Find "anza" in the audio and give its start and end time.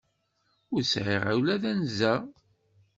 1.71-2.13